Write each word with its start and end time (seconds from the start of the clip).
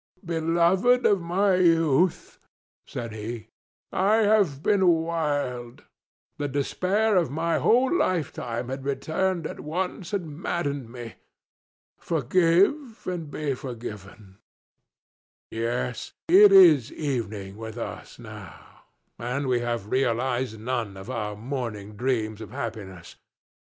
"Beloved 0.25 1.05
of 1.05 1.21
my 1.21 1.57
youth," 1.57 2.39
said 2.87 3.11
he, 3.13 3.49
"I 3.91 4.15
have 4.23 4.63
been 4.63 4.87
wild. 4.87 5.83
The 6.39 6.47
despair 6.47 7.15
of 7.15 7.29
my 7.29 7.59
whole 7.59 7.95
lifetime 7.95 8.69
had 8.69 8.83
returned 8.83 9.45
at 9.45 9.59
once 9.59 10.11
and 10.11 10.41
maddened 10.41 10.89
me. 10.89 11.17
Forgive 11.99 13.03
and 13.05 13.29
be 13.29 13.53
forgiven. 13.53 14.39
Yes; 15.51 16.13
it 16.29 16.51
is 16.51 16.91
evening 16.91 17.55
with 17.57 17.77
us 17.77 18.17
now, 18.17 18.85
and 19.19 19.45
we 19.45 19.59
have 19.59 19.91
realized 19.91 20.59
none 20.59 20.97
of 20.97 21.11
our 21.11 21.35
morning 21.35 21.95
dreams 21.95 22.41
of 22.41 22.49
happiness. 22.49 23.17